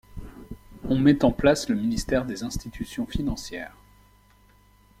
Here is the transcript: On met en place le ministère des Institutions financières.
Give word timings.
On 0.89 0.97
met 0.97 1.23
en 1.23 1.29
place 1.31 1.69
le 1.69 1.75
ministère 1.75 2.25
des 2.25 2.41
Institutions 2.41 3.05
financières. 3.05 3.77